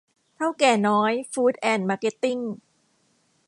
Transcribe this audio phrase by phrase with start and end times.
[0.35, 2.37] เถ้าแก่น้อย ฟู๊ดแอนด์มาร์เก็ตติ้ง